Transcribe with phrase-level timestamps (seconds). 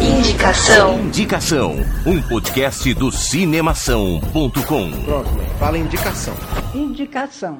[0.00, 1.00] Indicação.
[1.00, 1.74] Indicação.
[2.06, 4.52] Um podcast do cinemação.com.
[5.02, 6.34] Pronto, fala indicação.
[6.72, 7.58] Indicação.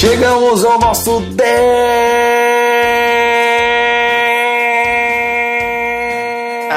[0.00, 1.20] Chegamos ao nosso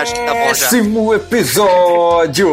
[0.04, 0.66] Acho que tá bom já.
[0.66, 2.50] décimo episódio.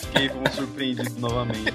[0.00, 1.74] Fiquei como surpreendido novamente.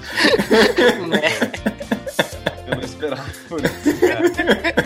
[2.66, 4.83] Eu não esperava por isso, cara.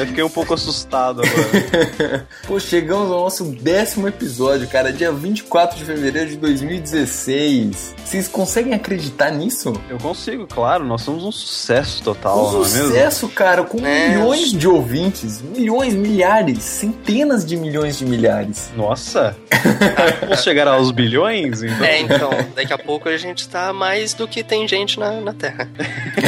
[0.00, 2.26] Eu fiquei um pouco assustado agora.
[2.48, 7.94] Pô, chegamos ao nosso décimo episódio, cara, dia 24 de fevereiro de 2016.
[8.04, 9.72] Vocês conseguem acreditar nisso?
[9.90, 12.86] Eu consigo, claro, nós somos um sucesso total, Um não é mesmo?
[12.88, 14.08] sucesso, cara, com É.
[14.08, 18.70] milhões de ouvintes, milhões, milhares, centenas de milhões de milhares.
[18.76, 19.36] Nossa!
[20.22, 21.84] Vamos chegar aos bilhões, então?
[21.84, 25.34] É, então, daqui a pouco a gente tá mais do que tem gente na, na
[25.34, 25.68] Terra.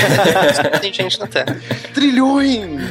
[0.81, 1.59] tem gente na Terra.
[1.95, 2.83] Trilhões!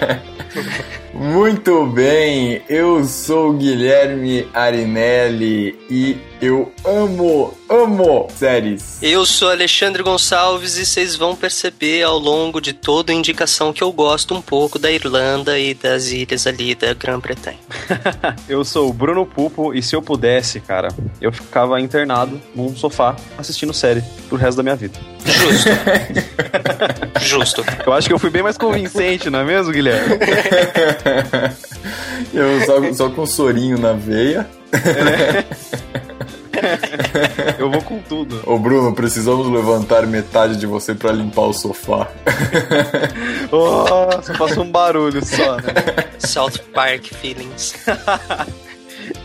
[1.12, 8.98] Muito bem, eu sou Guilherme Arinelli e eu amo, amo séries.
[9.02, 13.82] Eu sou Alexandre Gonçalves e vocês vão perceber ao longo de toda a indicação que
[13.82, 17.58] eu gosto um pouco da Irlanda e das ilhas ali da Grã-Bretanha.
[18.48, 20.88] Eu sou o Bruno Pupo e se eu pudesse, cara,
[21.20, 24.98] eu ficava internado num sofá assistindo série pro resto da minha vida.
[25.24, 25.70] Justo.
[27.20, 27.64] Justo.
[27.84, 30.16] Eu acho que eu fui bem mais convincente, não é mesmo, Guilherme?
[32.32, 34.46] Eu só, só com um sorinho na veia.
[37.58, 38.42] Eu vou com tudo.
[38.46, 42.08] Ô Bruno, precisamos levantar metade de você pra limpar o sofá.
[43.50, 45.72] Oh, só passou um barulho só, né?
[46.18, 47.74] South Park Feelings.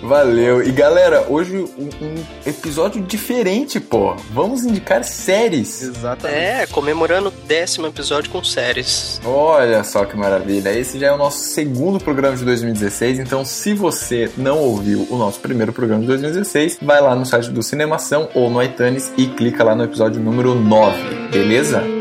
[0.02, 0.64] Valeu.
[0.64, 4.16] E galera, hoje um, um episódio diferente, pô.
[4.32, 5.82] Vamos indicar séries.
[5.82, 6.40] Exatamente.
[6.40, 9.22] É, comemorando o décimo episódio com séries.
[9.24, 10.78] Olha só que maravilha.
[10.78, 13.20] Esse já é o nosso segundo programa de 2016.
[13.20, 17.52] Então, se você não ouviu o nosso primeiro programa de 2016, vai lá no site
[17.52, 21.30] do Cinemação ou no iTunes e clica lá no episódio número 9.
[21.32, 22.01] Beleza?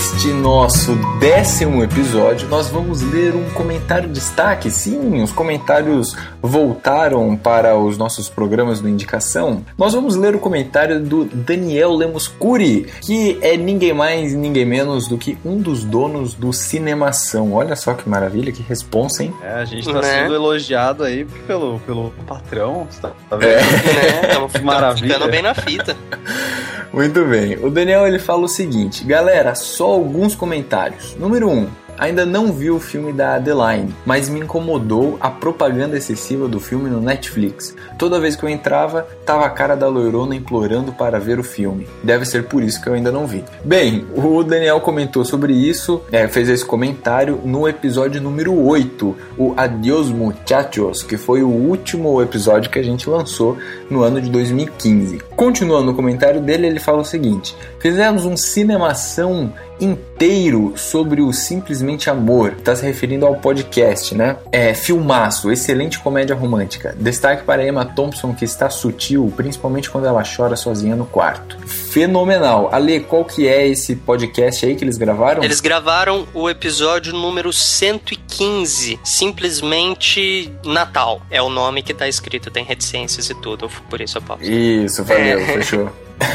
[0.00, 4.70] Neste nosso décimo episódio, nós vamos ler um comentário de destaque.
[4.70, 9.62] Sim, os comentários voltaram para os nossos programas do Indicação.
[9.76, 15.06] Nós vamos ler o comentário do Daniel Lemos Curi, que é ninguém mais, ninguém menos
[15.06, 17.52] do que um dos donos do Cinemação.
[17.52, 19.34] Olha só que maravilha, que responsa, hein?
[19.42, 20.22] É, a gente tá Né?
[20.22, 23.50] sendo elogiado aí pelo, pelo patrão, tá, tá vendo?
[23.50, 23.56] É.
[23.58, 24.62] Né?
[24.62, 25.14] Maravilha.
[25.14, 25.94] ficando bem na fita.
[26.92, 27.56] Muito bem.
[27.64, 31.14] O Daniel ele fala o seguinte, galera, só alguns comentários.
[31.16, 31.52] Número 1.
[31.52, 31.68] Um,
[32.00, 36.88] ainda não vi o filme da Adeline, mas me incomodou a propaganda excessiva do filme
[36.88, 37.76] no Netflix.
[37.98, 41.86] Toda vez que eu entrava, tava a cara da loirona implorando para ver o filme.
[42.02, 43.44] Deve ser por isso que eu ainda não vi.
[43.62, 49.52] Bem, o Daniel comentou sobre isso, é, fez esse comentário no episódio número 8, o
[49.54, 53.58] Adios Muchachos, que foi o último episódio que a gente lançou
[53.90, 55.18] no ano de 2015.
[55.36, 62.10] Continuando o comentário dele, ele fala o seguinte: Fizemos um cinemação inteiro sobre o Simplesmente
[62.10, 62.54] Amor.
[62.58, 64.36] Está se referindo ao podcast, né?
[64.52, 66.94] É, filmaço, excelente comédia romântica.
[66.98, 71.56] Destaque para Emma Thompson, que está sutil, principalmente quando ela chora sozinha no quarto.
[71.90, 72.68] Fenomenal.
[72.72, 75.42] Ale, qual que é esse podcast aí que eles gravaram?
[75.42, 81.20] Eles gravaram o episódio número 115, simplesmente Natal.
[81.30, 84.44] É o nome que tá escrito, tem reticências e tudo, por isso eu pauso.
[84.44, 85.44] Isso, valeu, É.
[85.46, 85.90] fechou.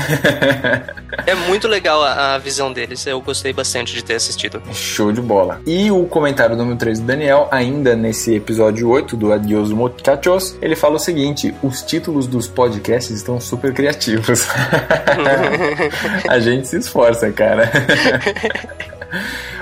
[1.28, 4.62] É muito legal a, a visão deles, eu gostei bastante de ter assistido.
[4.74, 5.62] Show de bola.
[5.66, 10.76] E o comentário número 3 do Daniel, ainda nesse episódio 8 do Adios Muchachos, ele
[10.76, 14.46] fala o seguinte: os títulos dos podcasts estão super criativos.
[16.28, 17.72] A gente se esforça, cara.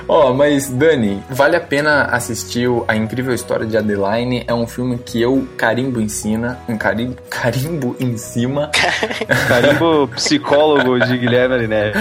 [0.08, 4.44] Ó, mas Dani, vale a pena assistir o A Incrível História de Adeline.
[4.48, 6.00] É um filme que eu carimbo
[6.68, 8.70] um carimbo, carimbo em cima.
[9.48, 11.94] Carimbo psicólogo de Guilherme Arinelli.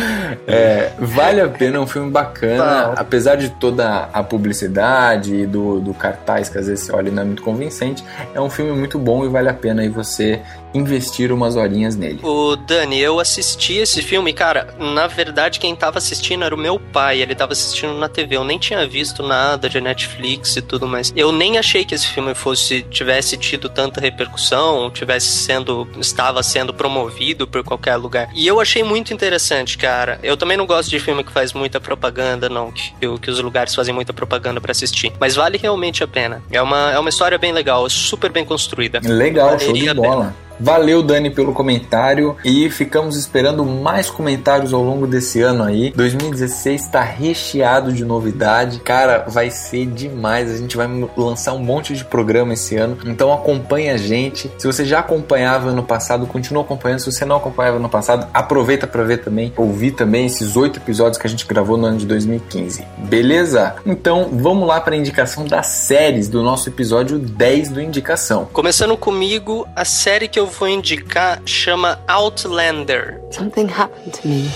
[0.47, 2.95] É, vale a pena, é um filme bacana, Tá.
[2.97, 7.13] apesar de toda a publicidade e do, do cartaz que às vezes você olha e
[7.13, 10.41] não é muito convincente, é um filme muito bom e vale a pena aí você
[10.75, 12.21] investir umas horinhas nele.
[12.23, 16.79] O Dani, eu assisti esse filme, cara, na verdade quem tava assistindo era o meu
[16.79, 20.87] pai, ele tava assistindo na TV, eu nem tinha visto nada de Netflix e tudo
[20.87, 21.13] mais.
[21.17, 26.73] Eu nem achei que esse filme fosse tivesse tido tanta repercussão, tivesse sendo estava sendo
[26.73, 28.29] promovido por qualquer lugar.
[28.35, 30.19] E eu achei muito interessante, cara.
[30.23, 33.75] Eu também não gosto de filme que faz muita propaganda, não, que, que os lugares
[33.75, 36.43] fazem muita propaganda para assistir, mas vale realmente a pena.
[36.51, 39.01] É uma é uma história bem legal, super bem construída.
[39.03, 40.35] Legal, show de bola.
[40.63, 45.91] Valeu, Dani, pelo comentário e ficamos esperando mais comentários ao longo desse ano aí.
[45.91, 50.49] 2016 está recheado de novidade, cara, vai ser demais.
[50.49, 50.87] A gente vai
[51.17, 54.53] lançar um monte de programa esse ano, então acompanhe a gente.
[54.57, 57.01] Se você já acompanhava ano passado, continua acompanhando.
[57.01, 61.19] Se você não acompanhava ano passado, aproveita para ver também, ouvir também esses oito episódios
[61.19, 62.87] que a gente gravou no ano de 2015.
[62.99, 63.75] Beleza?
[63.85, 68.45] Então vamos lá para a indicação das séries do nosso episódio 10 do Indicação.
[68.53, 73.21] Começando comigo, a série que eu vou indicar chama Outlander.
[73.31, 74.51] Something happened to me.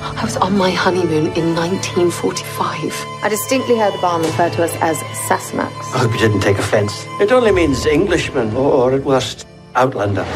[0.00, 3.06] I was on my honeymoon in 1945.
[3.24, 5.72] I distinctly heard the barman refer to us as Sasmax.
[5.94, 7.06] I hope you didn't take offense.
[7.20, 10.26] It only means Englishman, or at worst, Outlander.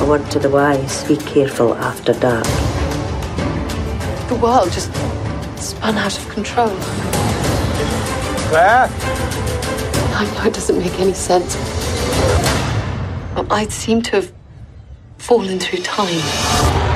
[0.00, 2.44] A word to the wise be careful after dark.
[4.28, 4.92] The world just
[5.56, 6.70] spun out of control.
[8.50, 8.88] Claire?
[10.16, 11.56] I know it doesn't make any sense.
[13.50, 14.32] I seem to have
[15.18, 16.93] fallen through time.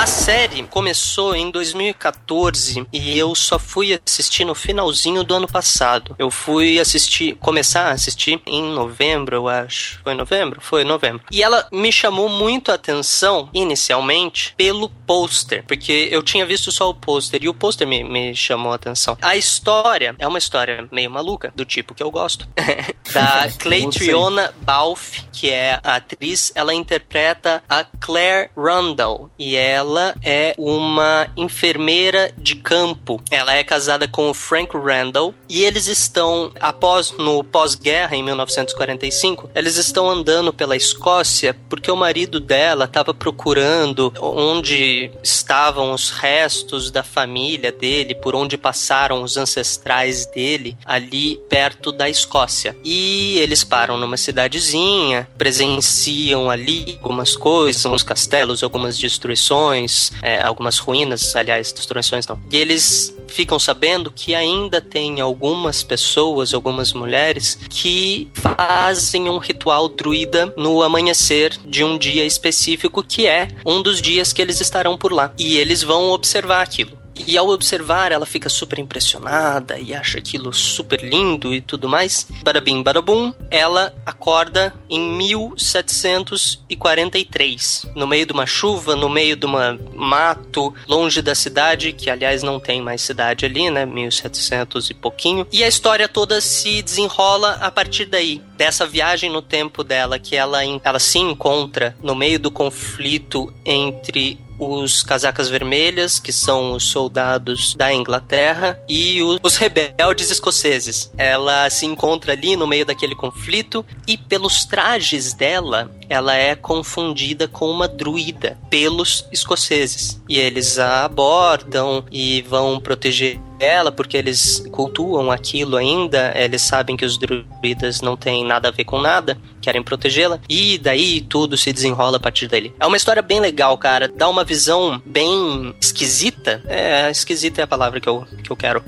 [0.00, 6.16] A série começou em 2014 e eu só fui assistir no finalzinho do ano passado.
[6.18, 10.00] Eu fui assistir, começar a assistir em novembro, eu acho.
[10.02, 10.58] Foi novembro?
[10.58, 11.22] Foi novembro.
[11.30, 16.88] E ela me chamou muito a atenção, inicialmente, pelo pôster, porque eu tinha visto só
[16.88, 19.18] o pôster e o pôster me, me chamou a atenção.
[19.20, 22.48] A história é uma história meio maluca, do tipo que eu gosto.
[23.12, 30.14] da Claytriona Balfe, que é a atriz, ela interpreta a Claire Rundle e ela ela
[30.22, 33.20] é uma enfermeira de campo.
[33.28, 39.50] Ela é casada com o Frank Randall e eles estão, após, no pós-guerra, em 1945,
[39.52, 46.92] eles estão andando pela Escócia porque o marido dela estava procurando onde estavam os restos
[46.92, 52.76] da família dele, por onde passaram os ancestrais dele, ali perto da Escócia.
[52.84, 59.79] E eles param numa cidadezinha, presenciam ali algumas coisas, alguns castelos, algumas destruições
[60.22, 62.40] é, algumas ruínas, aliás, destruições não.
[62.50, 69.88] E eles ficam sabendo que ainda tem algumas pessoas, algumas mulheres, que fazem um ritual
[69.88, 74.98] druida no amanhecer de um dia específico que é um dos dias que eles estarão
[74.98, 75.32] por lá.
[75.38, 76.99] E eles vão observar aquilo.
[77.26, 82.26] E ao observar, ela fica super impressionada e acha aquilo super lindo e tudo mais.
[82.42, 89.78] Barabim, barabum, ela acorda em 1743, no meio de uma chuva, no meio de uma
[89.94, 93.86] mato, longe da cidade, que aliás não tem mais cidade ali, né?
[93.86, 95.46] 1700 e pouquinho.
[95.52, 100.34] E a história toda se desenrola a partir daí, dessa viagem no tempo dela, que
[100.36, 106.84] ela, ela se encontra no meio do conflito entre os casacas vermelhas, que são os
[106.84, 111.10] soldados da Inglaterra, e os rebeldes escoceses.
[111.16, 117.48] Ela se encontra ali no meio daquele conflito e pelos trajes dela, ela é confundida
[117.48, 120.20] com uma druida pelos escoceses.
[120.28, 126.96] E eles a abordam e vão proteger ela porque eles cultuam aquilo ainda, eles sabem
[126.96, 131.56] que os druidas não têm nada a ver com nada, querem protegê-la, e daí tudo
[131.56, 132.74] se desenrola a partir dele.
[132.80, 137.66] É uma história bem legal, cara, dá uma visão bem esquisita, é, esquisita é a
[137.66, 138.82] palavra que eu, que eu quero,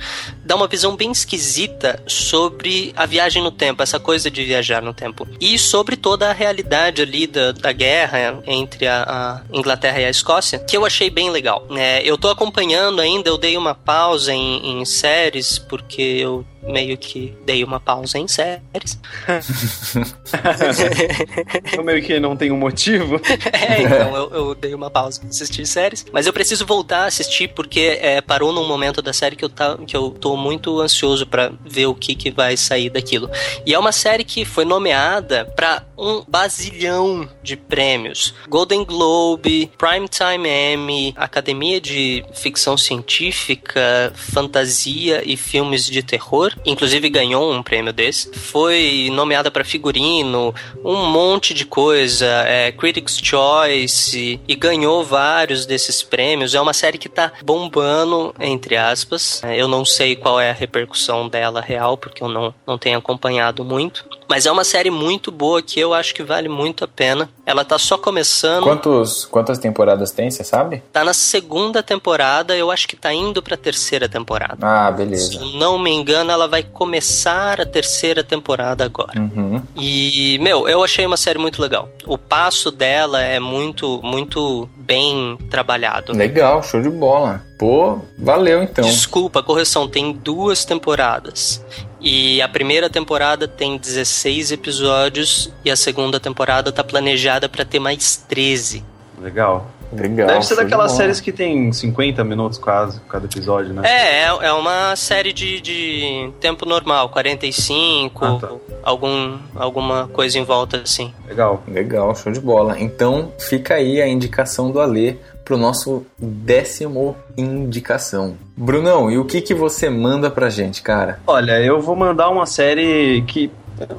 [0.45, 4.95] dá uma visão bem esquisita sobre a viagem no tempo, essa coisa de viajar no
[4.95, 10.05] tempo, e sobre toda a realidade ali da, da guerra entre a, a Inglaterra e
[10.05, 11.67] a Escócia, que eu achei bem legal.
[11.77, 16.97] É, eu tô acompanhando ainda, eu dei uma pausa em, em séries, porque eu meio
[16.97, 18.99] que dei uma pausa em séries.
[21.77, 23.21] eu meio que não tenho um motivo.
[23.53, 26.07] é, então eu, eu, dei uma pausa pra assistir séries.
[26.13, 29.49] Mas eu preciso voltar a assistir porque é, parou num momento da série que eu,
[29.49, 33.29] tá, que eu tô muito ansioso para ver o que, que vai sair daquilo.
[33.67, 40.49] E é uma série que foi nomeada para um basilhão de prêmios: Golden Globe, Primetime
[40.49, 48.33] Emmy, Academia de Ficção Científica, Fantasia e Filmes de Terror inclusive ganhou um prêmio desse.
[48.33, 50.55] Foi nomeada para figurino,
[50.85, 56.55] um monte de coisa, é, Critics' Choice, e ganhou vários desses prêmios.
[56.55, 59.43] É uma série que tá bombando, entre aspas.
[59.57, 63.65] Eu não sei qual é a repercussão dela real, porque eu não, não tenho acompanhado
[63.65, 64.05] muito.
[64.33, 67.29] Mas é uma série muito boa que eu acho que vale muito a pena.
[67.45, 68.63] Ela tá só começando.
[68.63, 70.83] Quantos, quantas temporadas tem, você sabe?
[70.91, 74.57] Tá na segunda temporada, eu acho que tá indo pra terceira temporada.
[74.63, 75.33] Ah, beleza.
[75.33, 79.21] Se não me engano, ela vai começar a terceira temporada agora.
[79.21, 79.63] Uhum.
[79.77, 81.91] E, meu, eu achei uma série muito legal.
[82.07, 86.17] O passo dela é muito, muito bem trabalhado.
[86.17, 87.45] Legal, show de bola.
[87.59, 88.83] Pô, valeu então.
[88.83, 91.63] Desculpa, correção, tem duas temporadas.
[92.03, 97.79] E a primeira temporada tem 16 episódios e a segunda temporada tá planejada para ter
[97.79, 98.85] mais 13.
[99.21, 99.71] Legal.
[99.93, 100.27] Legal.
[100.27, 103.83] Deve ser daquelas séries que tem 50 minutos quase, cada episódio, né?
[103.85, 108.49] É, é, é uma série de, de tempo normal, 45, Ah, tá.
[108.83, 111.13] algum, alguma coisa em volta assim.
[111.29, 111.63] Legal.
[111.69, 112.81] Legal, show de bola.
[112.81, 118.35] Então fica aí a indicação do Alê pro nosso décimo indicação.
[118.57, 121.19] Brunão, e o que que você manda pra gente, cara?
[121.27, 123.51] Olha, eu vou mandar uma série que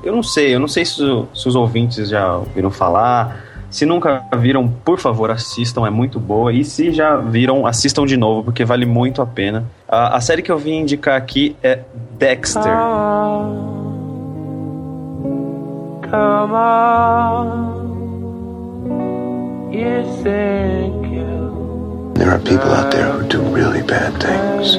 [0.04, 3.44] eu não sei, eu não sei se, o- se os ouvintes já ouviram falar.
[3.70, 6.54] Se nunca viram, por favor, assistam, é muito boa.
[6.54, 9.66] E se já viram, assistam de novo, porque vale muito a pena.
[9.88, 11.80] A, a série que eu vim indicar aqui é
[12.20, 12.62] Dexter.
[20.24, 21.03] There
[22.44, 24.76] are people out there who do really bad things.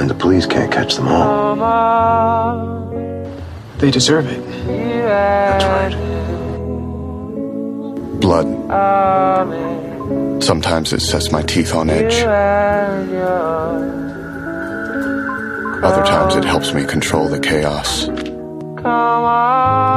[0.00, 1.56] And the police can't catch them all.
[3.78, 4.40] They deserve it.
[4.66, 5.94] That's right.
[8.20, 8.46] Blood.
[10.42, 12.22] Sometimes it sets my teeth on edge.
[15.84, 18.08] Other times it helps me control the chaos.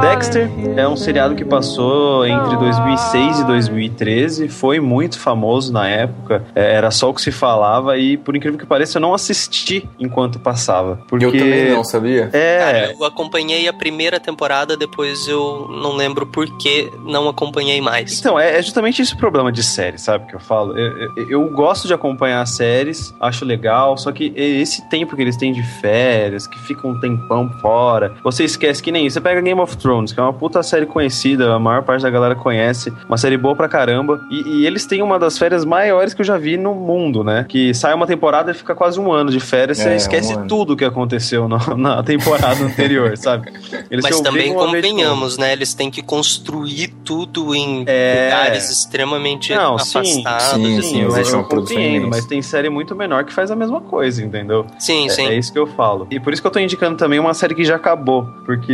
[0.00, 6.44] Dexter é um seriado que passou entre 2006 e 2013, foi muito famoso na época,
[6.54, 9.88] é, era só o que se falava e, por incrível que pareça, eu não assisti
[9.98, 11.00] enquanto passava.
[11.08, 12.30] Porque Eu também não, sabia?
[12.32, 17.80] É, Cara, eu acompanhei a primeira temporada, depois eu não lembro por que não acompanhei
[17.80, 18.18] mais.
[18.20, 20.26] Então, é, é justamente esse o problema de série, sabe?
[20.26, 20.76] Que eu falo.
[20.78, 25.36] Eu, eu- eu gosto de acompanhar séries, acho legal, só que esse tempo que eles
[25.36, 29.14] têm de férias, que fica um tempão fora, você esquece que nem isso.
[29.14, 32.10] Você pega Game of Thrones, que é uma puta série conhecida, a maior parte da
[32.10, 36.14] galera conhece, uma série boa pra caramba, e, e eles têm uma das férias maiores
[36.14, 37.44] que eu já vi no mundo, né?
[37.48, 40.46] Que sai uma temporada e fica quase um ano de férias, você É, esquece um
[40.46, 43.50] tudo que aconteceu na, na temporada anterior, sabe?
[43.90, 45.52] Eles Mas também convenhamos, né?
[45.52, 48.24] Eles têm que construir tudo em É.
[48.24, 50.44] lugares extremamente Não, sim, afastados.
[50.44, 53.56] sim, assim, sim, eu, mas- eu compreendo, mas tem série muito menor que faz a
[53.56, 54.66] mesma coisa, entendeu?
[54.78, 55.26] sim, É- sim.
[55.26, 56.06] É, isso que eu falo.
[56.10, 58.26] E por isso que eu tô indicando também uma série que já acabou.
[58.44, 58.67] Porque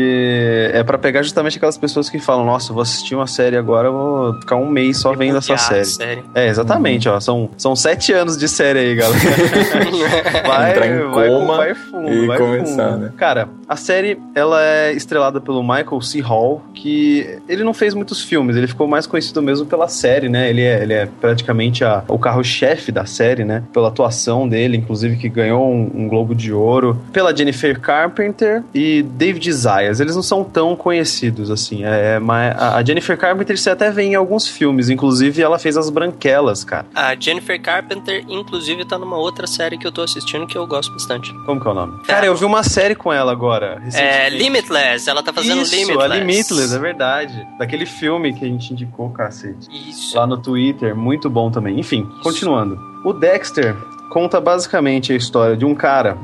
[0.72, 3.88] é pra pegar justamente aquelas pessoas que falam, nossa, eu vou assistir uma série agora,
[3.88, 6.22] eu vou ficar um mês só vendo essa a série.
[6.34, 7.18] É, exatamente, ó.
[7.20, 9.18] São, são sete anos de série aí, galera.
[10.46, 13.04] vai, Entrar em vai, coma vai fundo, e vai começar, fundo.
[13.04, 13.12] né?
[13.16, 16.20] Cara, a série, ela é estrelada pelo Michael C.
[16.20, 20.48] Hall, que ele não fez muitos filmes, ele ficou mais conhecido mesmo pela série, né?
[20.50, 23.62] Ele é, ele é praticamente a- o carro-chefe da série, né?
[23.72, 26.98] Pela atuação dele, inclusive que ganhou um, um Globo de Ouro.
[27.12, 29.52] Pela Jennifer Carpenter e David
[29.86, 31.84] Eles não são tão conhecidos, assim.
[31.84, 35.90] É, mas a Jennifer Carpenter você até vê em alguns filmes, inclusive ela fez As
[35.90, 36.86] Branquelas, cara.
[36.94, 40.92] A Jennifer Carpenter, inclusive, tá numa outra série que eu tô assistindo que eu gosto
[40.92, 41.32] bastante.
[41.44, 42.02] Como que é o nome?
[42.04, 43.82] Cara, eu vi uma série com ela agora.
[43.92, 44.28] É.
[44.28, 46.12] Limitless, ela tá fazendo Isso, Limitless.
[46.12, 47.46] a Limitless, é verdade.
[47.58, 49.68] Daquele filme que a gente indicou, cacete.
[49.70, 50.16] Isso.
[50.16, 51.78] Lá no Twitter, muito bom também.
[51.78, 52.78] Enfim, continuando.
[53.04, 53.76] O Dexter
[54.14, 56.16] conta basicamente a história de um cara.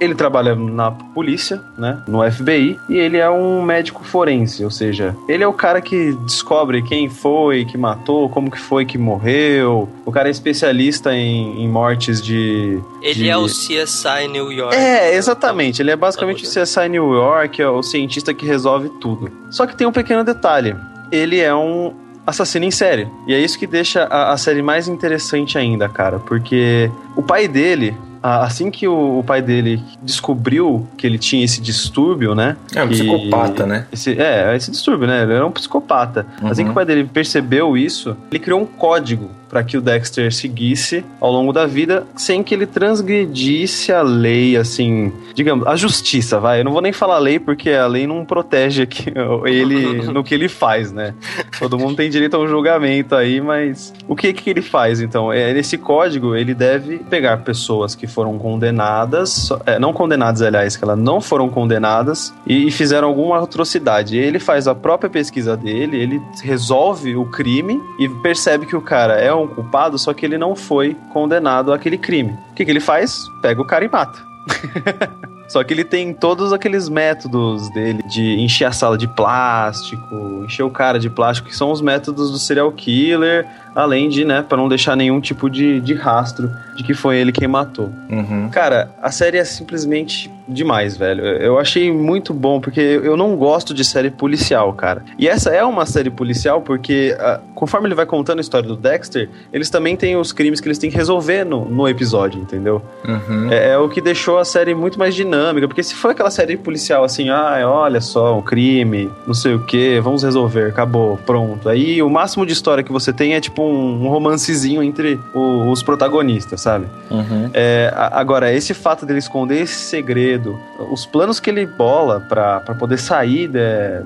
[0.00, 2.02] Ele trabalha na polícia, né?
[2.08, 6.12] No FBI, e ele é um médico forense, ou seja, ele é o cara que
[6.26, 9.88] descobre quem foi que matou, como que foi que morreu.
[10.04, 12.80] O cara é especialista em, em mortes de.
[13.00, 14.74] Ele de- é o CSI New York.
[14.74, 15.80] é, exatamente.
[15.82, 19.30] Ele é basicamente o CSI New York, é o cientista que resolve tudo.
[19.50, 20.74] Só que tem um pequeno detalhe.
[21.12, 21.94] Ele é um
[22.26, 23.08] assassino em série.
[23.26, 26.18] E é isso que deixa a, a série mais interessante ainda, cara.
[26.18, 32.34] Porque o pai dele, assim que o, pai dele descobriu que ele tinha esse distúrbio,
[32.34, 32.56] né?
[32.74, 33.86] É um que- psicopata, né?
[33.92, 35.22] Esse, é, esse distúrbio, né?
[35.22, 36.26] Ele era um psicopata.
[36.42, 36.66] Assim Uhum.
[36.68, 41.04] que o pai dele percebeu isso, ele criou um código para que o Dexter seguisse
[41.20, 46.60] ao longo da vida sem que ele transgredisse a lei, assim, digamos, a justiça, vai.
[46.60, 49.12] Eu não vou nem falar lei porque a lei não protege aqui
[49.44, 51.14] ele no que ele faz, né?
[51.58, 55.30] Todo mundo tem direito a um julgamento aí, mas o que que ele faz então?
[55.30, 60.84] É, nesse código ele deve pegar pessoas que foram condenadas, é, não condenadas, aliás, que
[60.84, 64.16] elas não foram condenadas e, e fizeram alguma atrocidade.
[64.16, 69.14] Ele faz a própria pesquisa dele, ele resolve o crime e percebe que o cara
[69.14, 72.30] é um culpado, só que ele não foi condenado àquele crime.
[72.50, 73.24] O que, que ele faz?
[73.40, 74.18] Pega o cara e mata.
[75.52, 80.62] Só que ele tem todos aqueles métodos dele de encher a sala de plástico, encher
[80.62, 84.56] o cara de plástico, que são os métodos do serial killer, além de, né, para
[84.56, 87.90] não deixar nenhum tipo de, de rastro de que foi ele quem matou.
[88.10, 88.48] Uhum.
[88.50, 91.24] Cara, a série é simplesmente demais, velho.
[91.24, 95.04] Eu achei muito bom, porque eu não gosto de série policial, cara.
[95.18, 98.76] E essa é uma série policial porque, ah, conforme ele vai contando a história do
[98.76, 102.82] Dexter, eles também têm os crimes que eles têm que resolver no, no episódio, entendeu?
[103.06, 103.52] Uhum.
[103.52, 106.56] É, é o que deixou a série muito mais dinâmica, porque se foi aquela série
[106.56, 111.68] policial assim, ah, olha só, um crime, não sei o que, vamos resolver, acabou, pronto.
[111.68, 115.70] Aí o máximo de história que você tem é tipo um, um romancezinho entre o-
[115.70, 116.86] os protagonistas, sabe?
[117.10, 117.50] Uhum.
[117.54, 120.58] É, a- agora, esse fato dele esconder esse segredo,
[120.90, 123.58] os planos que ele bola pra poder sair de,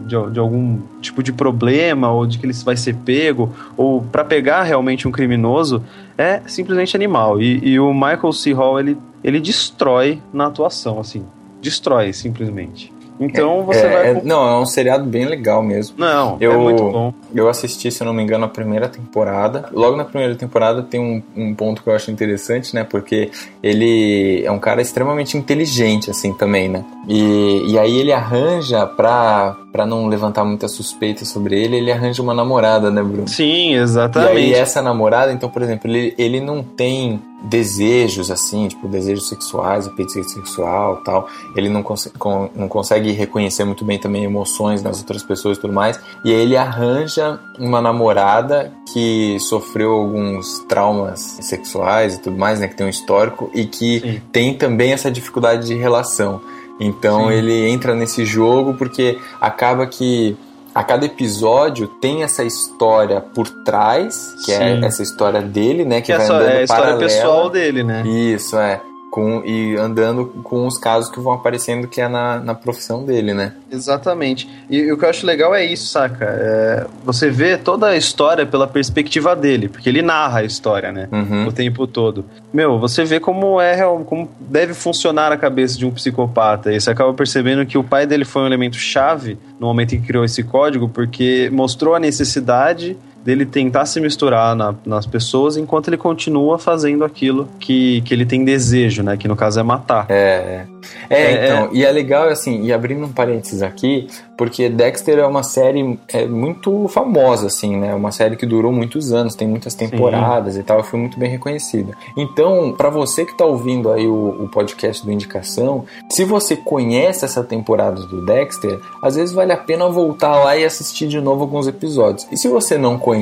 [0.07, 4.25] de, de algum tipo de problema, ou de que ele vai ser pego, ou pra
[4.25, 5.83] pegar realmente um criminoso,
[6.19, 7.41] é simplesmente animal.
[7.41, 8.53] E, e o Michael C.
[8.53, 11.25] Hall, ele, ele destrói na atuação, assim.
[11.61, 12.93] Destrói, simplesmente.
[13.19, 14.11] Então você É, vai.
[14.11, 15.97] é- não, é um seriado bem legal mesmo.
[15.99, 17.15] Não, Eu- é muito bom.
[17.35, 19.69] Eu assisti, se eu não me engano, a primeira temporada.
[19.73, 22.85] Logo na primeira temporada tem um, um ponto que eu acho interessante, né?
[22.85, 23.31] Porque
[23.63, 26.85] ele é um cara extremamente inteligente, assim, também, né?
[27.09, 32.23] E, e aí ele arranja, pra, pra não levantar muita suspeita sobre ele, ele arranja
[32.23, 33.29] uma namorada, né, Bruno?
[33.29, 34.31] Sim, E exatamente.
[34.37, 39.87] aí essa namorada, então, por exemplo, ele, ele não tem desejos, assim, tipo, desejos sexuais,
[39.87, 41.29] apetite sexual tal.
[41.55, 45.61] Ele não, conse- con- não consegue reconhecer muito bem também emoções das outras pessoas e
[45.61, 45.99] tudo mais.
[46.25, 52.69] E aí ele arranja uma namorada que sofreu alguns traumas sexuais e tudo mais, né?
[52.69, 54.21] Que tem um histórico e que Sim.
[54.33, 56.41] tem também essa dificuldade de relação.
[56.79, 57.33] Então Sim.
[57.35, 60.37] ele entra nesse jogo porque acaba que
[60.77, 64.85] a cada episódio tem essa história por trás, que é Sim.
[64.85, 66.03] essa história dele, né?
[66.03, 67.09] Que, Que é, vai só, andando é a história paralela.
[67.09, 68.03] pessoal dele, né?
[68.07, 68.83] Isso, é.
[69.17, 73.33] Com, e andando com os casos que vão aparecendo que é na, na profissão dele,
[73.33, 73.55] né?
[73.73, 74.47] Exatamente.
[74.69, 76.27] E, e o que eu acho legal é isso, saca?
[76.29, 81.09] É, você vê toda a história pela perspectiva dele, porque ele narra a história, né?
[81.11, 81.47] Uhum.
[81.47, 82.27] O tempo todo.
[82.53, 86.71] Meu, você vê como é real- como deve funcionar a cabeça de um psicopata.
[86.71, 90.01] E você acaba percebendo que o pai dele foi um elemento chave no momento em
[90.03, 95.57] que criou esse código, porque mostrou a necessidade dele tentar se misturar na- nas pessoas
[95.57, 99.17] enquanto ele continua fazendo aquilo que, que ele tem desejo, né?
[99.17, 100.07] Que no caso é matar.
[100.09, 100.65] É,
[101.11, 104.07] é, É, então, e é legal, assim, e abrindo um parênteses aqui,
[104.39, 107.93] porque Dexter é uma série é, muito famosa, assim, né?
[107.95, 111.93] Uma série que durou muitos anos, tem muitas temporadas e tal, foi muito bem reconhecida.
[112.17, 117.25] Então, pra você que tá ouvindo aí o, o podcast do Indicação, se você conhece
[117.25, 121.43] essa temporada do Dexter, às vezes vale a pena voltar lá e assistir de novo
[121.43, 122.27] alguns episódios.
[122.31, 123.16] E se você não conhece,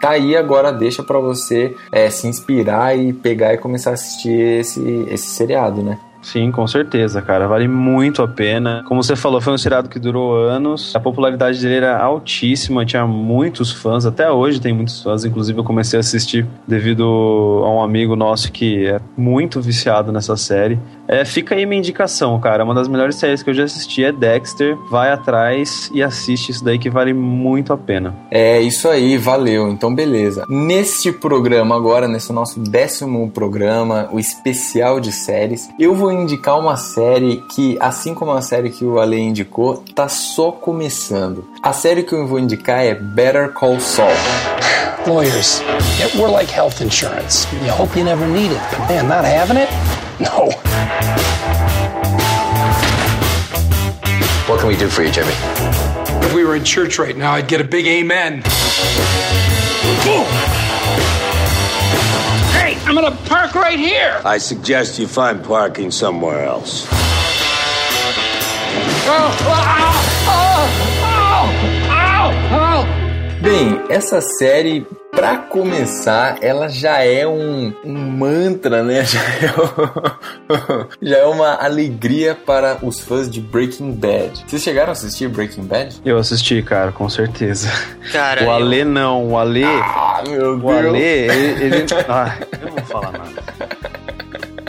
[0.00, 4.60] tá aí agora, deixa pra você é, se inspirar e pegar e começar a assistir
[4.60, 5.98] esse, esse seriado, né?
[6.22, 7.48] Sim, com certeza, cara.
[7.48, 8.84] Vale muito a pena.
[8.86, 10.94] Como você falou, foi um seriado que durou anos.
[10.94, 14.06] A popularidade dele era altíssima, tinha muitos fãs.
[14.06, 15.24] Até hoje tem muitos fãs.
[15.24, 17.02] Inclusive, eu comecei a assistir devido
[17.64, 20.78] a um amigo nosso que é muito viciado nessa série.
[21.08, 22.64] É, fica aí minha indicação, cara.
[22.64, 24.76] Uma das melhores séries que eu já assisti é Dexter.
[24.90, 28.14] Vai atrás e assiste isso daí que vale muito a pena.
[28.30, 29.68] É isso aí, valeu.
[29.68, 30.46] Então, beleza.
[30.48, 36.76] Neste programa agora, nesse nosso décimo programa, o especial de séries, eu vou indicar uma
[36.76, 41.44] série que, assim como a série que o Ale indicou, tá só começando.
[41.62, 44.08] A série que eu vou indicar é Better Call Saul.
[45.06, 45.60] Lawyers,
[46.14, 47.48] we're like health insurance.
[47.64, 49.68] You hope you never need it, but man, not having it?
[50.22, 50.50] No.
[54.46, 55.32] What can we do for you, Jimmy?
[56.24, 58.42] If we were in church right now, I'd get a big amen.
[60.04, 60.26] Boom!
[62.52, 64.20] Hey, I'm gonna park right here.
[64.24, 66.86] I suggest you find parking somewhere else.
[69.04, 69.66] Oh, oh,
[70.28, 70.68] oh,
[71.02, 71.48] oh,
[71.90, 73.01] oh, oh.
[73.42, 79.04] Bem, essa série, pra começar, ela já é um, um mantra, né?
[79.12, 84.44] Já é, um- já é uma alegria para os fãs de Breaking Bad.
[84.46, 86.00] Vocês chegaram a assistir Breaking Bad?
[86.04, 87.68] Eu assisti, cara, com certeza.
[88.12, 89.64] Cara, o eu- Ale não, o Ale.
[89.64, 91.64] Ah, meu o Ale, ele.
[91.64, 93.42] ele- ah, eu não vou falar nada.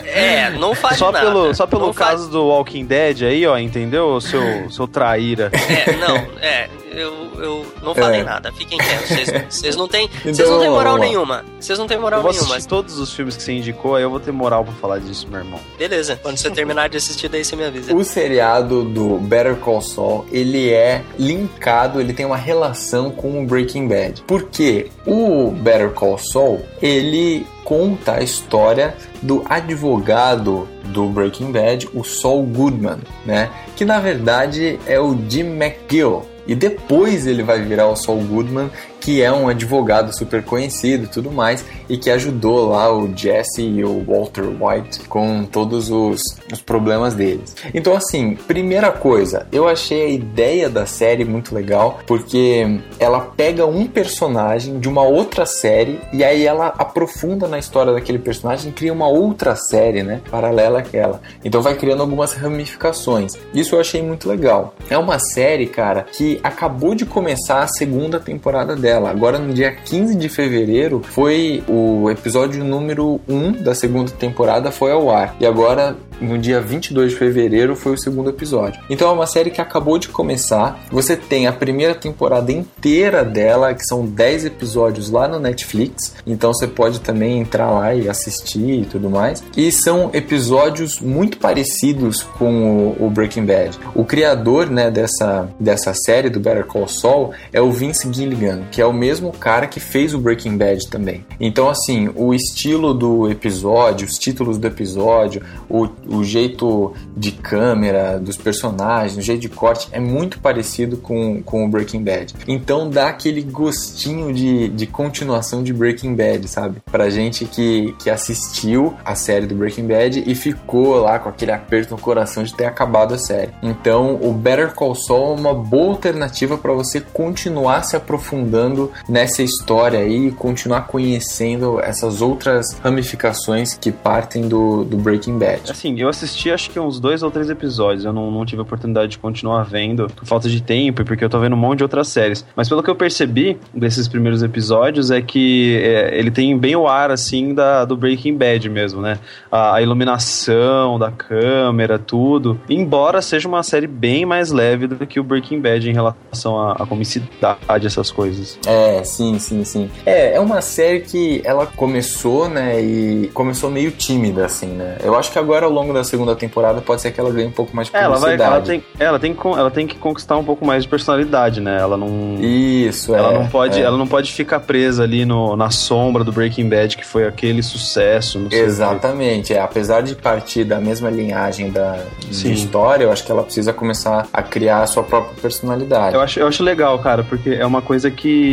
[0.06, 1.26] É, não faz Só nada.
[1.26, 4.08] pelo, só pelo Não faz- caso do Walking Dead aí, ó, entendeu?
[4.08, 5.50] O seu, seu traíra.
[5.52, 6.68] É, não, é.
[6.96, 8.24] Eu, eu não falei É.
[8.24, 8.52] nada.
[8.52, 9.08] Fiquem quietos.
[9.50, 11.44] Vocês- não têm, Então, não moral nenhuma.
[11.60, 12.60] Vocês não têm moral Eu nenhuma.
[12.62, 15.40] todos os filmes que você indicou, aí eu vou ter moral pra falar disso, meu
[15.40, 15.58] irmão.
[15.78, 16.18] Beleza.
[16.22, 17.94] Quando você terminar de assistir, daí você me avisa.
[17.94, 23.46] O seriado do Better Call Saul, ele é linkado, ele tem uma relação com o
[23.46, 24.22] Breaking Bad.
[24.26, 32.04] Porque o Better Call Saul, ele conta a história do advogado do Breaking Bad, o
[32.04, 33.50] Saul Goodman, né?
[33.74, 36.26] Que na verdade é o Jim McGill.
[36.46, 38.70] E depois ele vai virar o Saul Goodman,
[39.04, 43.60] que é um advogado super conhecido e tudo mais, e que ajudou lá o Jesse
[43.60, 47.54] e o Walter White com todos os, os problemas deles.
[47.74, 53.66] Então, assim, primeira coisa, eu achei a ideia da série muito legal, porque ela pega
[53.66, 58.72] um personagem de uma outra série e aí ela aprofunda na história daquele personagem e
[58.72, 60.22] cria uma outra série, né?
[60.30, 61.20] Paralela àquela.
[61.44, 63.34] Então vai criando algumas ramificações.
[63.52, 64.74] Isso eu achei muito legal.
[64.88, 68.93] É uma série, cara, que acabou de começar a segunda temporada dela.
[68.96, 74.92] Agora, no dia 15 de fevereiro, foi o episódio número 1 da segunda temporada foi
[74.92, 75.36] ao ar.
[75.40, 78.80] E agora, no dia 22 de fevereiro, foi o segundo episódio.
[78.88, 80.84] Então é uma série que acabou de começar.
[80.90, 86.14] Você tem a primeira temporada inteira dela, que são 10 episódios lá no Netflix.
[86.26, 89.42] Então você pode também entrar lá e assistir e tudo mais.
[89.56, 93.78] E são episódios muito parecidos com o, o Breaking Bad.
[93.94, 98.80] O criador, né, dessa, dessa série do Better Call Saul é o Vince Gilligan, que
[98.80, 101.24] é o mesmo cara que fez o Breaking Bad também.
[101.40, 108.18] Então, assim, o estilo do episódio, os títulos do episódio, o, o jeito de câmera
[108.18, 112.34] dos personagens, o jeito de corte é muito parecido com, com o Breaking Bad.
[112.46, 116.82] Então dá aquele gostinho de, de continuação de Breaking Bad, sabe?
[116.90, 121.52] Pra gente que, que assistiu a série do Breaking Bad e ficou lá com aquele
[121.52, 123.52] aperto no coração de ter acabado a série.
[123.62, 128.73] Então, o Better Call Saul é uma boa alternativa para você continuar se aprofundando
[129.08, 135.70] nessa história aí e continuar conhecendo essas outras ramificações que partem do, do Breaking Bad.
[135.70, 138.04] Assim, eu assisti acho que uns dois ou três episódios.
[138.04, 141.24] Eu não, não tive a oportunidade de continuar vendo por falta de tempo e porque
[141.24, 142.44] eu tô vendo um monte de outras séries.
[142.56, 146.86] Mas pelo que eu percebi desses primeiros episódios é que é, ele tem bem o
[146.86, 149.18] ar, assim, da, do Breaking Bad mesmo, né?
[149.50, 152.60] A, a iluminação da câmera, tudo.
[152.68, 156.72] Embora seja uma série bem mais leve do que o Breaking Bad em relação à,
[156.72, 158.53] à comicidade, essas coisas.
[158.66, 159.90] É, sim, sim, sim.
[160.04, 164.96] É, é uma série que ela começou, né, e começou meio tímida, assim, né?
[165.02, 167.52] Eu acho que agora, ao longo da segunda temporada, pode ser que ela ganhe um
[167.52, 170.44] pouco mais de É, ela vai, ela tem, ela tem, ela tem que conquistar um
[170.44, 171.78] pouco mais de personalidade, né?
[171.80, 173.82] Ela não, Isso, ela é, não pode, é.
[173.82, 177.62] ela não pode ficar presa ali no, na sombra do Breaking Bad que foi aquele
[177.62, 178.46] sucesso.
[178.50, 183.42] Exatamente, é, apesar de partir da mesma linhagem da, de história, eu acho que ela
[183.42, 186.14] precisa começar a criar a sua própria personalidade.
[186.14, 188.43] Eu acho, eu acho legal, cara, porque é uma coisa que,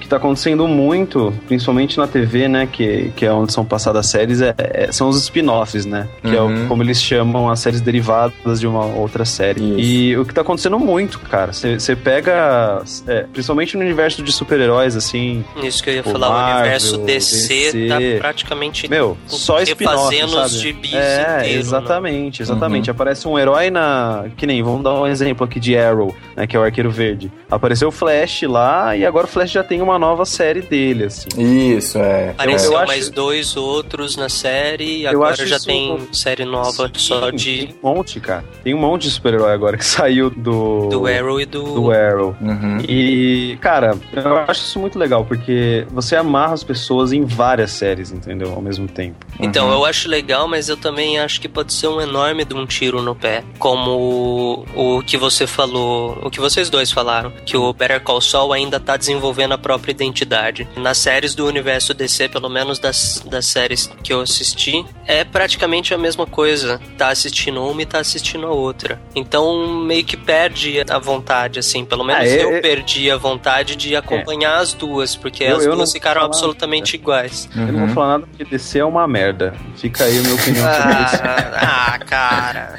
[0.00, 2.68] que tá acontecendo muito, principalmente na TV, né?
[2.70, 6.08] Que, que é onde são passadas séries, é, é- são os spin-offs, né?
[6.22, 6.64] Que é Uhum.
[6.64, 9.60] o, como eles chamam as séries derivadas de uma outra série.
[9.60, 9.78] Isso.
[9.80, 14.96] E o que tá acontecendo muito, cara, você pega, é, principalmente no universo de super-heróis,
[14.96, 17.88] assim, Isso que eu ia Tipo, falar, o Marvel, universo DC, DC.
[17.88, 20.46] tá praticamente Meu, só spin-off, refazendo sabe?
[20.46, 21.52] os gibis É, inteiro, né?
[21.54, 22.90] exatamente, exatamente.
[22.90, 22.94] Uhum.
[22.94, 24.24] Aparece um herói na...
[24.36, 27.30] Que nem, vamos dar um exemplo aqui de Arrow, né, que é o Arqueiro Verde.
[27.50, 31.28] Apareceu o Flash lá e agora o Flash já tem uma nova série dele, assim.
[31.36, 32.30] Isso, é.
[32.30, 36.44] Apareceu Eu acho- mais dois outros na série e Eu agora acho já tem série
[36.44, 38.44] nova só Sim, de Tem um monte, cara.
[38.62, 40.88] Tem um monte de super-herói agora que saiu do...
[40.88, 42.36] do Arrow e do, Do Arrow.
[42.40, 42.78] Uhum.
[42.88, 48.12] E, cara, eu acho isso muito legal, porque você amarra as pessoas em várias séries,
[48.12, 48.52] entendeu?
[48.54, 49.16] Ao mesmo tempo.
[49.40, 49.72] Então, Uhum.
[49.74, 53.02] eu acho legal, mas eu também acho que pode ser um enorme de um tiro
[53.02, 53.42] no pé.
[53.58, 58.20] Como o, o que você falou, o que vocês dois falaram, que o Better Call
[58.20, 59.23] Saul ainda tá desenvolvendo
[59.54, 60.68] a própria identidade.
[60.76, 65.94] Nas séries do universo DC, pelo menos das, das séries que eu assisti, é praticamente
[65.94, 66.80] a mesma coisa.
[66.98, 69.00] Tá assistindo uma e tá assistindo a outra.
[69.14, 71.84] Então, meio que perde a vontade, assim.
[71.84, 75.56] Pelo menos Ah, é- eu é- perdi a vontade de acompanhar as duas, porque Eu-
[75.56, 77.48] as eu duas não ficaram absolutamente iguais.
[77.54, 77.86] Eu não Uhum.
[77.86, 79.54] vou falar nada porque DC é uma merda.
[79.76, 81.22] Fica aí a minha opinião sobre isso.
[81.22, 82.78] Ah, ah, cara.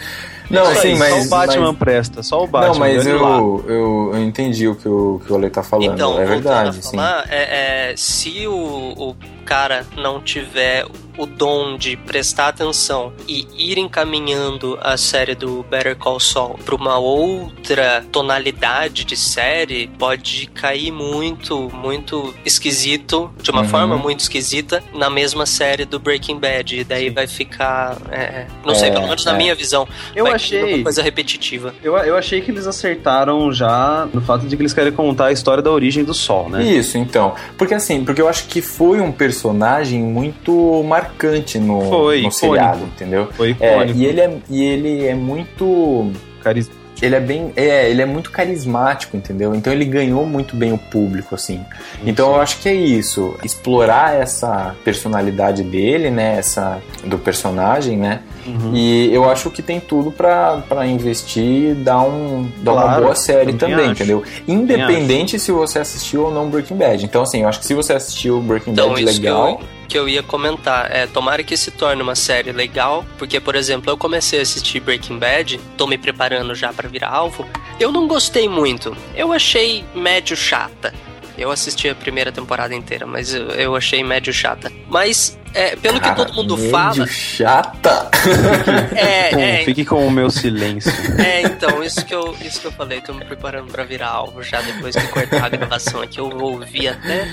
[0.49, 1.13] Não, sim, aí, mas.
[1.13, 2.73] Só o Batman mas- presta, só o Batman.
[2.73, 5.93] Não, mas eu, eu, eu entendi o que o, que o Ale tá falando.
[5.93, 6.91] Então, é verdade, a sim.
[6.91, 10.86] falar, é, é, se o, o cara não tiver
[11.17, 16.75] o dom de prestar atenção e ir encaminhando a série do Better Call Saul para
[16.75, 23.67] uma outra tonalidade de série, pode cair muito, muito esquisito, de uma Uhum.
[23.69, 26.79] forma muito esquisita, na mesma série do Breaking Bad.
[26.79, 27.95] E daí vai ficar.
[28.12, 29.38] é, não sei, É, pelo menos na é.
[29.38, 29.88] minha visão.
[30.15, 31.73] Eu vai achei- uma coisa repetitiva.
[31.84, 35.31] Eu, eu achei que eles acertaram já no fato de que eles querem contar a
[35.31, 36.63] história da origem do Sol, né?
[36.63, 37.36] Isso, então.
[37.58, 39.35] Porque assim, porque eu acho que foi um personagem
[40.04, 42.32] muito marcante no, Foi, no icônico.
[42.34, 43.28] seriado, entendeu?
[43.34, 44.00] Foi É, icônico.
[44.00, 46.12] e ele é, e ele é muito.
[46.43, 46.69] Caris...
[47.01, 47.51] Ele é bem.
[47.55, 49.53] É, ele é muito carismático, entendeu?
[49.55, 51.63] Então ele ganhou muito bem o público, assim.
[52.05, 53.36] Então eu acho que é isso.
[53.43, 56.38] Explorar essa personalidade dele, né?
[56.38, 56.79] Essa.
[57.03, 58.21] Do personagem, né?
[58.45, 58.75] Uhum.
[58.75, 63.03] E eu acho que tem tudo pra, pra investir e dar, um, dar uma Claro,
[63.03, 64.23] boa série também entendeu?
[64.47, 67.03] Independente se você assistiu ou não Breaking Bad.
[67.03, 69.49] Então, assim, eu acho que se você assistiu Breaking Então, Bad legal.
[69.49, 70.91] eu, que eu ia comentar.
[70.91, 74.80] É, tomara que se torne uma série legal, porque, por exemplo, eu comecei a assistir
[74.80, 77.48] Breaking Bad, tô me preparando já pra virar alvo.
[77.80, 78.95] Eu não gostei muito.
[79.15, 80.93] Eu achei médio chata.
[81.38, 84.71] Eu assisti a primeira temporada inteira, mas eu, eu achei médio chata.
[84.89, 87.08] Mas, é, pelo que Cara, todo mundo meio fala.
[87.08, 88.10] chata.
[88.96, 90.91] É, Com- é, Fique com o meu silêncio.
[91.20, 94.41] é, então, isso que, eu, isso que eu falei, tô me preparando pra virar alvo
[94.41, 97.28] já depois que cortar a gravação aqui, eu vou ouvir até.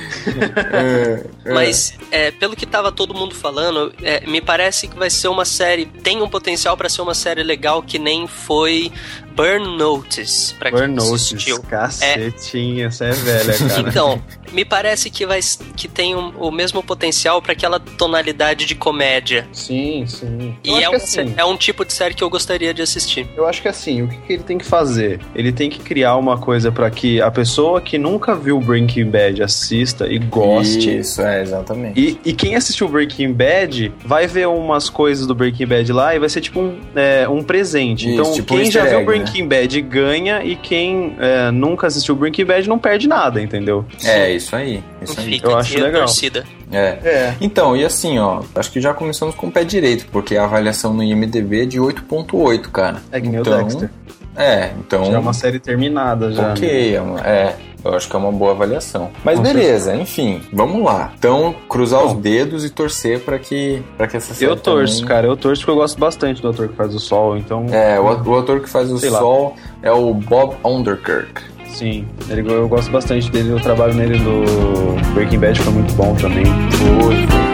[0.73, 1.53] É, é.
[1.53, 5.45] Mas, é, pelo que tava todo mundo falando, é, me parece que vai ser uma
[5.45, 8.93] série, tem um potencial pra ser uma série legal que nem foi
[9.35, 11.63] Burn Notice, pra quem Burnout, assistiu.
[11.63, 13.81] cacetinha, essa é velha, cara.
[13.81, 15.41] Então, me parece que vai
[15.77, 17.81] que tem um- o mesmo potencial pra aquela
[18.13, 19.47] tonalidade de comédia.
[19.53, 20.55] Sim, sim.
[20.63, 22.83] E Eu acho é um, assim- é um tipo de série que eu gostaria de
[22.83, 23.27] assistir.
[23.37, 25.19] Eu acho que assim, o que, que ele tem que fazer?
[25.35, 29.43] Ele tem que criar uma coisa pra que a pessoa que nunca viu Breaking Bad
[29.43, 30.99] assista e goste.
[30.99, 31.99] Isso, é, exatamente.
[31.99, 36.19] E, e quem assistiu Breaking Bad vai ver umas coisas do Breaking Bad lá e
[36.19, 38.07] vai ser tipo um, é, um presente.
[38.09, 41.51] Isso, então, tipo um quem já easter viu egg, Breaking Bad ganha e quem é,
[41.51, 43.85] nunca assistiu Breaking Bad não perde nada, entendeu?
[44.05, 44.83] É, isso aí.
[45.01, 45.27] Isso aí.
[45.27, 46.05] Fica Eu acho legal.
[46.05, 46.45] torcida.
[46.73, 46.99] É.
[47.05, 47.35] É.
[47.41, 50.93] Então, e assim, ó, acho que já começamos com o pé direito, porque a avaliação
[50.95, 53.03] no IMDB é de 8.8, cara.
[53.13, 53.91] É que nem então, o Dexter.
[54.37, 55.05] É, então.
[55.05, 56.43] Já é uma série terminada já.
[56.43, 56.53] né?
[56.53, 57.55] Ok, é, uma- é,
[57.85, 59.11] eu acho que é uma boa avaliação.
[59.23, 61.13] Mas Com beleza, enfim, vamos lá.
[61.19, 65.09] Então, cruzar os dedos e torcer pra que, pra que essa série Eu torço, também-
[65.09, 65.27] cara.
[65.27, 67.67] Eu torço porque eu gosto bastante do ator que faz o Sol, então.
[67.71, 69.19] É, o, o ator que faz o Sei lá.
[69.19, 71.52] Sol é o Bob Underkirk.
[71.73, 73.53] Sim, ele, eu gosto bastante dele.
[73.53, 76.45] O trabalho nele do Breaking Bad foi muito bom também.
[76.45, 77.52] Foi, foi.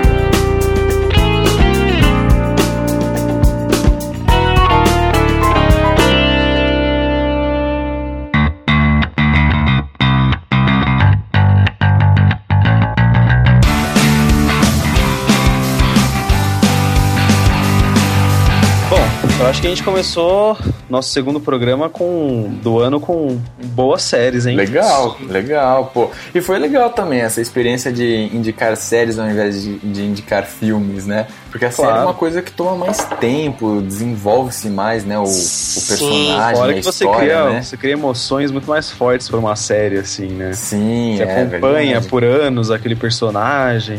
[19.69, 20.57] A gente começou
[20.89, 23.39] nosso segundo programa com do ano com
[23.75, 24.57] boas séries, hein?
[24.57, 26.11] Legal, legal, pô.
[26.35, 31.05] E foi legal também essa experiência de indicar séries ao invés de, de indicar filmes,
[31.07, 31.27] né?
[31.51, 32.07] Porque a série é Claro.
[32.09, 35.19] uma coisa que toma mais tempo, desenvolve-se mais, né?
[35.19, 37.63] O, o personagem, Fora a que você história, cria, né?
[37.63, 40.55] você cria emoções muito mais fortes pra uma série, assim, né?
[40.55, 42.09] Sim, Você é acompanha verdade.
[42.09, 43.99] por anos aquele personagem.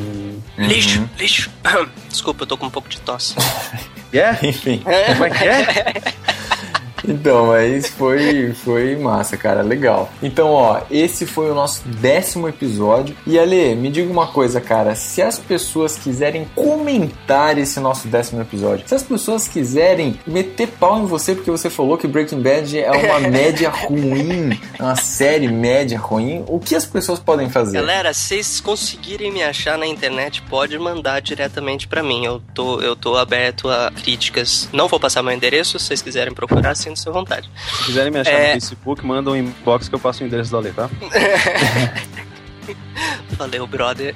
[0.57, 0.65] Uhum.
[0.65, 1.51] Lixo, lixo.
[2.09, 3.35] Desculpa, eu tô com um pouco de tosse.
[4.13, 4.37] Yeah?
[4.45, 4.81] Enfim.
[4.83, 6.13] Como é que é?
[7.07, 10.09] Então, mas foi, foi massa, cara, legal.
[10.21, 13.15] Então, ó, esse foi o nosso décimo episódio.
[13.25, 18.41] E Ale, me diga uma coisa, cara, se as pessoas quiserem comentar esse nosso décimo
[18.41, 22.79] episódio, se as pessoas quiserem meter pau em você porque você falou que Breaking Bad
[22.79, 27.79] é uma média ruim, é uma série média ruim, o que as pessoas podem fazer?
[27.79, 32.25] Galera, se vocês conseguirem me achar na internet, pode mandar diretamente pra mim.
[32.25, 34.69] Eu tô, eu tô aberto a críticas.
[34.71, 37.49] Não vou passar meu endereço, se vocês quiserem procurar, sua vontade.
[37.79, 38.47] Se quiserem me achar É.
[38.47, 40.89] no Facebook, manda um inbox que eu passo o endereço do Ale, tá?
[43.39, 44.13] Valeu, brother.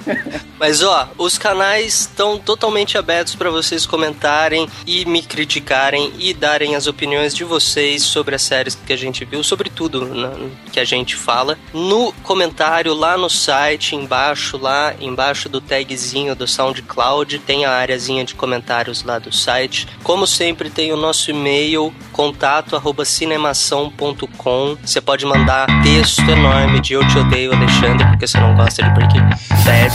[0.60, 6.76] Mas ó, os canais estão totalmente abertos para vocês comentarem e me criticarem e darem
[6.76, 10.30] as opiniões de vocês sobre as séries que a gente viu, sobre tudo né,
[10.70, 11.56] que a gente fala.
[11.72, 18.26] No comentário lá no site, embaixo, lá embaixo do tagzinho do SoundCloud, tem a areazinha
[18.26, 19.88] de comentários lá do site.
[20.02, 24.76] Como sempre, tem o nosso e-mail contato@cinemação.com.
[24.84, 28.90] Você pode mandar texto enorme de eu te odeio, Alexandre, porque você não gosta de
[28.90, 29.20] Breaking
[29.64, 29.94] Bad.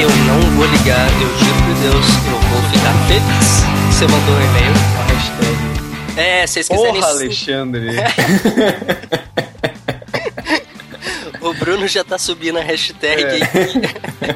[0.00, 3.48] Eu não vou ligar, eu juro por Deus, eu vou ficar feliz.
[3.90, 4.72] Você mandou um e-mail.
[6.16, 6.94] É, se vocês quiserem.
[7.00, 7.86] Porra, Alexandre!
[11.40, 14.34] O Bruno já tá subindo a hashtag É.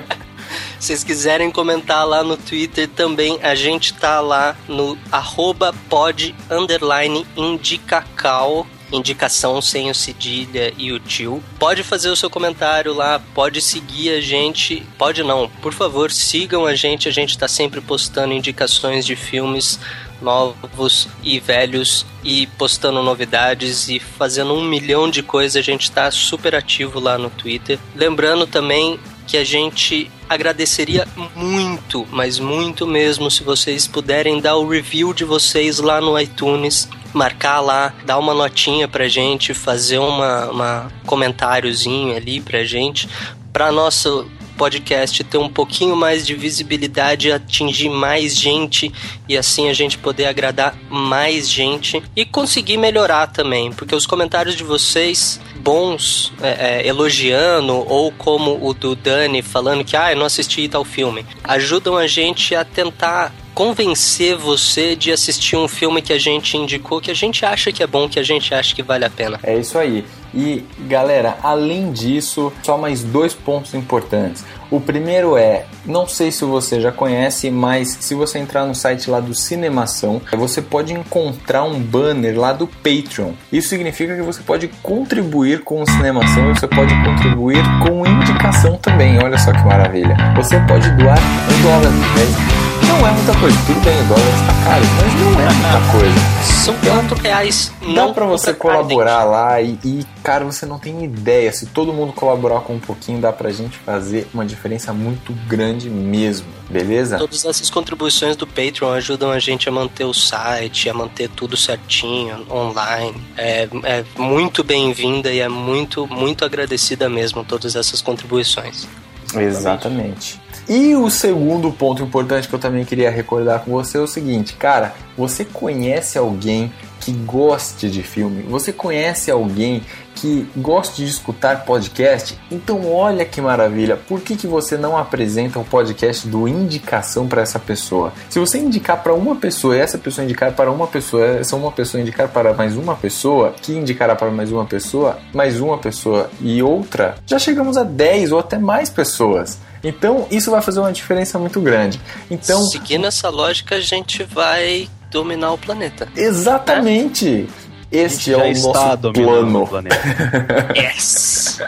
[0.78, 7.26] vocês quiserem comentar lá no Twitter também, a gente tá lá no arroba pod underline
[7.36, 11.42] indicacal indicação sem o cedilha e o tio.
[11.58, 16.66] Pode fazer o seu comentário lá, pode seguir a gente, pode não, por favor, sigam
[16.66, 19.80] a gente, a gente tá sempre postando indicações de filmes
[20.20, 25.56] novos e velhos e postando novidades e fazendo um milhão de coisas.
[25.56, 27.78] A gente está super ativo lá no Twitter.
[27.94, 34.68] Lembrando também que a gente agradeceria muito, mas muito mesmo, se vocês puderem dar o
[34.68, 40.50] review de vocês lá no iTunes, marcar lá, dar uma notinha pra gente, fazer uma,
[40.50, 43.08] uma comentáriozinho ali pra gente,
[43.52, 48.92] para nosso podcast ter um pouquinho mais de visibilidade, atingir mais gente
[49.28, 54.54] e assim a gente poder agradar mais gente e conseguir melhorar também, porque os comentários
[54.54, 60.16] de vocês bons é, é, elogiando ou como o do Dani falando que ah, eu
[60.16, 66.02] não assisti tal filme, ajudam a gente a tentar convencer você de assistir um filme
[66.02, 68.74] que a gente indicou, que a gente acha que é bom, que a gente acha
[68.74, 69.38] que vale a pena.
[69.42, 70.04] É isso aí.
[70.34, 74.44] E galera, além disso, só mais dois pontos importantes.
[74.70, 79.10] O primeiro é, não sei se você já conhece, mas se você entrar no site
[79.10, 83.32] lá do Cinemação, você pode encontrar um banner lá do Patreon.
[83.52, 88.78] Isso significa que você pode contribuir com o Cinemação e você pode contribuir com indicação
[88.78, 89.22] também.
[89.22, 90.16] Olha só que maravilha.
[90.36, 91.90] Você pode doar um dólar.
[91.90, 92.71] Né?
[92.92, 93.58] Não é muita coisa.
[93.66, 96.42] Tudo bem, o dólar está caro, mas não é muita coisa.
[96.64, 97.72] São quatro reais.
[97.94, 101.52] Dá para você colaborar lá e, e, cara, você não tem ideia.
[101.52, 105.88] Se todo mundo colaborar com um pouquinho, dá pra gente fazer uma diferença muito grande
[105.88, 106.46] mesmo.
[106.68, 107.18] Beleza?
[107.18, 111.56] Todas essas contribuições do Patreon ajudam a gente a manter o site, a manter tudo
[111.56, 113.14] certinho, online.
[113.36, 118.86] É, é muito bem-vinda e é muito, muito agradecida mesmo todas essas contribuições.
[119.34, 120.41] Exatamente.
[120.74, 124.54] E o segundo ponto importante que eu também queria recordar com você é o seguinte,
[124.54, 128.44] cara, você conhece alguém que goste de filme?
[128.44, 129.82] Você conhece alguém
[130.14, 132.38] que goste de escutar podcast?
[132.50, 137.42] Então olha que maravilha, por que, que você não apresenta o podcast do Indicação para
[137.42, 138.10] essa pessoa?
[138.30, 141.70] Se você indicar para uma pessoa e essa pessoa indicar para uma pessoa, essa uma
[141.70, 146.30] pessoa indicar para mais uma pessoa, que indicará para mais uma pessoa, mais uma pessoa
[146.40, 149.58] e outra, já chegamos a 10 ou até mais pessoas.
[149.82, 152.00] Então, isso vai fazer uma diferença muito grande.
[152.30, 156.08] Então, seguindo essa lógica, a gente vai dominar o planeta.
[156.16, 157.48] Exatamente.
[157.90, 159.62] Este é o nosso plano.
[159.64, 159.96] O planeta.
[160.74, 161.60] yes.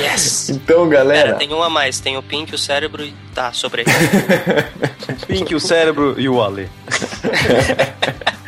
[0.00, 0.50] Yes.
[0.50, 1.28] Então, galera.
[1.28, 1.98] Pera, tem um a mais.
[1.98, 3.12] Tem o Pink, o cérebro e.
[3.34, 3.84] Tá, sobre.
[5.26, 6.70] Pink, o cérebro e o Ali.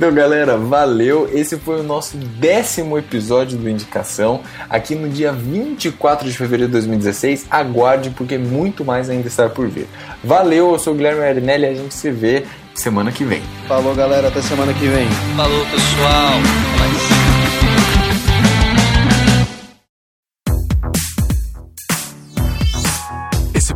[0.00, 1.28] Então, galera, valeu.
[1.30, 6.72] Esse foi o nosso décimo episódio do Indicação, aqui no dia 24 de fevereiro de
[6.72, 7.46] 2016.
[7.50, 9.86] Aguarde, porque muito mais ainda está por vir.
[10.24, 13.42] Valeu, eu sou o Guilherme Arinelli e a gente se vê semana que vem.
[13.68, 15.06] Falou, galera, até semana que vem.
[15.36, 16.32] Falou, pessoal.